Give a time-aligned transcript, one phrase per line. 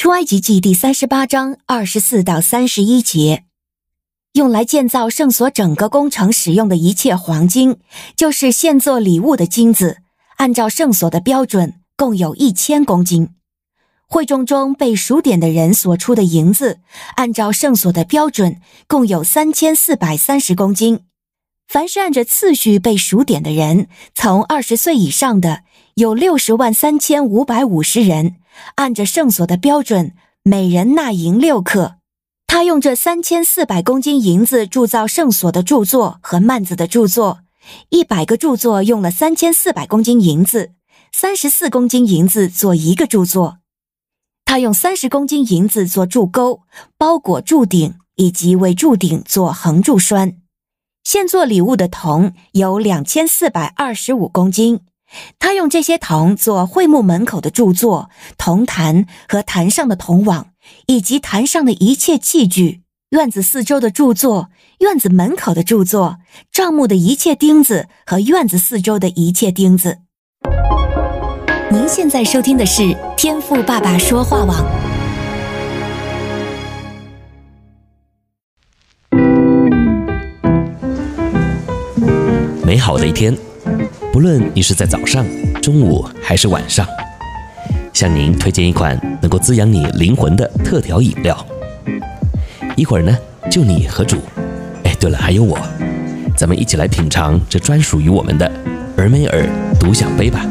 [0.00, 3.44] 出埃及记第三十八章二十四到三十一节，
[4.32, 7.76] 用来建造圣所整个工程使用的一切黄金，
[8.16, 9.98] 就是献作礼物的金子，
[10.38, 13.34] 按照圣所的标准，共有一千公斤。
[14.06, 16.78] 会众中被数点的人所出的银子，
[17.16, 21.00] 按照圣所的标准，共有三千四百三十公斤。
[21.68, 25.64] 凡是按着次序被数点的人，从二十岁以上的
[25.96, 28.36] 有六十万三千五百五十人，
[28.76, 31.96] 按着圣所的标准，每人纳银六克。
[32.46, 37.40] 他用这三千四百公斤银子铸造圣所的著作和曼子的著作，
[37.90, 40.72] 一百个著作用了三千四百公斤银子，
[41.12, 43.58] 三十四公斤银子做一个著作。
[44.44, 46.62] 他用三十公斤银子做柱钩，
[46.98, 50.38] 包裹柱顶，以及为柱顶做横柱栓。
[51.04, 54.80] 现做礼物的铜有两千四百二十五公斤。
[55.38, 60.48] 他用这些铜做会幕门口的柱座、铜坛和坛上的铜网，
[60.86, 62.82] 以及坛上的一切器具。
[63.10, 66.18] 院子四周的柱座、院子门口的柱座、
[66.52, 69.98] 帐幕的一切钉子和院子四周的一切钉子。
[71.72, 74.64] 您现在收听的是天赋爸爸说话网。
[82.64, 83.36] 美好的一天，
[84.12, 85.24] 不论你是在早上、
[85.62, 86.84] 中午还是晚上，
[87.92, 91.46] 向您推荐一款能够滋养你灵魂的特调饮料。
[92.76, 93.16] 一会儿呢，
[93.48, 94.16] 就你和主，
[94.82, 95.56] 哎，对了，还有我，
[96.36, 98.50] 咱们一起来品尝这专属于我们的
[98.96, 99.46] 俄梅尔
[99.78, 100.44] 独享杯吧。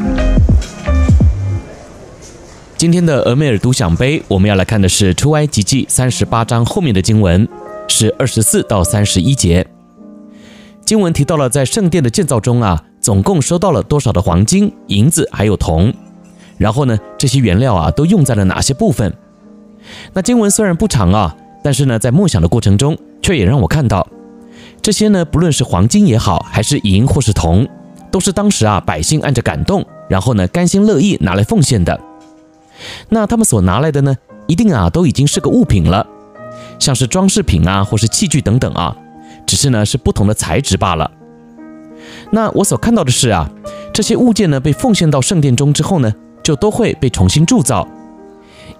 [2.78, 7.46] 今天的俄梅尔独享杯，我们要来看的是出埃及记三十八章后面的经文，
[7.88, 9.66] 是二十四到三十一节。
[10.82, 15.92] 经文提到了在圣殿的建造中啊，总共收到了多少的黄金、银子还有铜，
[16.58, 19.12] 然后呢，这些原料啊都用在了哪些部分？
[20.12, 21.34] 那经文虽然不长啊，
[21.64, 24.06] 但是呢，在默想的过程中，却也让我看到，
[24.82, 27.66] 这些呢，不论是黄金也好，还是银或是铜，
[28.10, 31.98] 都是当时啊百姓按着感动，然后呢，甘心乐意拿来奉献的。
[33.08, 34.14] 那他们所拿来的呢，
[34.46, 36.06] 一定啊都已经是个物品了，
[36.78, 38.94] 像是装饰品啊，或是器具等等啊，
[39.46, 41.10] 只是呢是不同的材质罢了。
[42.32, 43.50] 那我所看到的是啊，
[43.92, 47.86] 这些物件呢被奉献到圣殿中之后呢，就都会被重新铸造，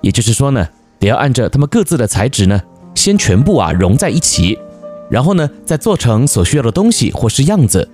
[0.01, 0.69] 也就是说呢，
[0.99, 2.61] 得要按照他们各自的材质呢，
[2.95, 4.57] 先全部啊融在一起，
[5.11, 7.89] 然后呢再做成所需要的东西或是样子，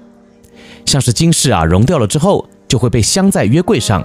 [0.85, 4.05] 像是金饰啊融掉了之后，就会被镶在约柜上。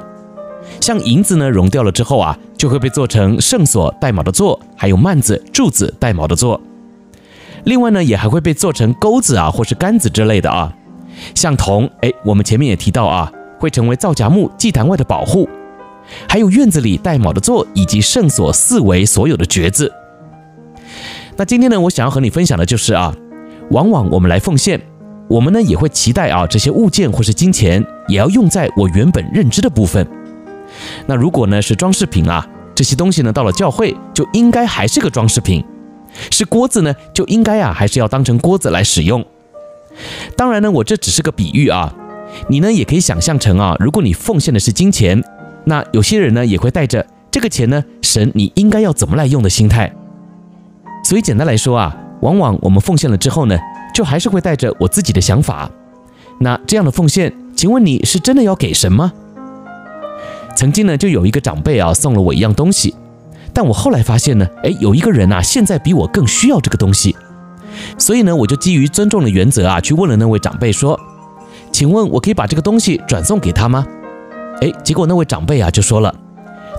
[0.79, 6.61] 像银子呢融掉了之后啊，就会被做成圣所带卯的座，还有幔子、柱子带卯的座。
[7.66, 10.73] 另外呢，也还会被做成钩子啊，或是杆子之类的啊。
[11.36, 15.48] 像铜，哎，我们前面也提到啊，会成为皂荚木祭坛外的保护。
[16.28, 19.92] 还有院子里带卯的座，以及圣所四围所有的橛子。
[21.38, 23.16] 那今天呢，我想要和你分享的就是啊，
[23.70, 24.82] 往往我们来奉献，
[25.30, 30.06] 我们呢也会期待啊，这些物件或是金钱也要用在我原本认知的部分。
[31.06, 32.46] 那如果呢是装饰品啊，
[32.76, 35.64] 这些东西呢到了教会就应该还是个装饰品；
[36.30, 39.24] 是锅子呢就应该啊还是要当成锅子来使用。
[40.35, 41.94] 当然呢，我这只是个比喻啊，
[42.50, 45.24] 你呢也可以想象成啊，如果你奉献的是金钱，
[45.66, 49.94] 那有些人呢也会带着这个钱呢，神你应该要怎么来用的心态。
[51.03, 53.57] 所以简单来说啊，往往我们奉献了之后呢，
[53.94, 55.69] 就还是会带着我自己的想法。
[56.40, 59.12] 那这样的奉献，请问你是真的要给神吗？
[60.56, 62.94] 曾经呢，就有一个长辈啊送了我一样东西，
[63.53, 67.16] 但我后来发现呢，哎，有一个人啊现在比我更需要这个东西，
[67.97, 71.00] 所以呢，我就基于尊重的原则啊，去问了那位长辈说，
[71.72, 73.86] 请问我可以把这个东西转送给他吗？
[74.62, 76.14] 哎，结果那位长辈啊就说了，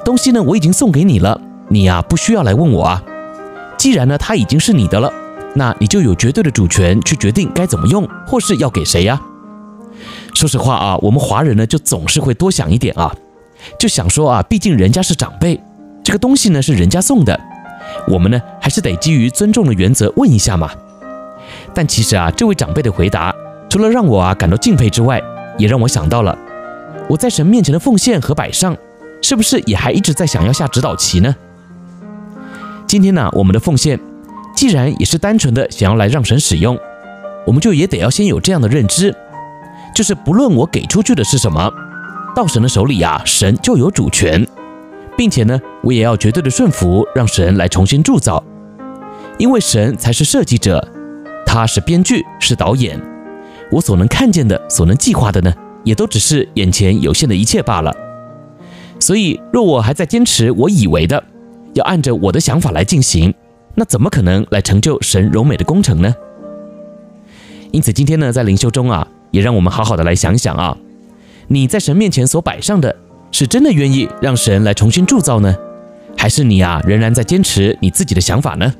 [0.04, 3.02] 东西呢我已经送给你了，你呀不需要来问我啊，
[3.76, 5.12] 既然呢它已经是你的了，
[5.54, 9.20] 那你就有绝对的主权去决定该怎么用或是要给谁呀。
[10.34, 13.14] 说实话啊，我们华人呢就总是会多想一点啊。
[13.78, 15.60] 就想说啊，毕竟人家是长辈，
[16.02, 17.38] 这个东西呢是人家送的，
[18.08, 20.70] 我们呢还是得基于尊重的原则问一下嘛。
[21.74, 23.34] 但其实啊，这位长辈的回答，
[23.68, 25.22] 除了让我啊感到敬佩之外，
[25.58, 26.36] 也让我想到了
[27.08, 28.76] 我在神面前的奉献和摆上，
[29.20, 31.34] 是不是也还一直在想要下指导棋呢？
[32.86, 33.98] 今天呢，我们的奉献
[34.54, 36.78] 既然也是单纯的想要来让神使用，
[37.46, 39.14] 我们就也得要先有这样的认知，
[39.94, 41.70] 就是不论我给出去的是什么。
[42.34, 44.46] 到神的手里呀，神就有主权，
[45.16, 48.42] 并且呢，我也要绝对的顺服，让神来重新铸造，
[49.38, 50.86] 因为神才是设计者，
[51.52, 52.98] 他是编剧，是导演，
[53.70, 55.52] 我所能看见的，所能计划的呢，
[55.84, 57.94] 也都只是眼前有限的一切罢了。
[58.98, 61.22] 所以，若我还在坚持我以为的，
[61.74, 63.34] 要按着我的想法来进行，
[63.74, 66.14] 那怎么可能来成就神柔美的工程呢？
[67.70, 70.74] 因此，今天呢，在灵修中啊，也让我们好好的来想想啊，
[71.48, 72.96] 你在神面前所摆上的，
[73.30, 75.54] 是真的愿意让神来重新铸造呢，
[76.16, 78.72] 还是你啊仍然在坚持你自己的想法呢？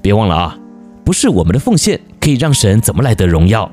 [0.00, 0.58] 别忘了啊，
[1.04, 3.70] 不是我们的奉献可以让神怎么来得荣耀，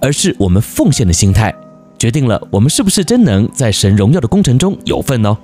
[0.00, 1.54] 而是我们奉献的心态
[1.98, 5.36] 决定了我们是不是真能在神荣耀的工程中有份呢。